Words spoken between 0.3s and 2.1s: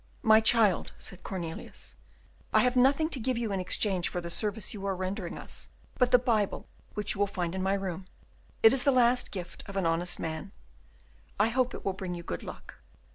child," said Cornelius,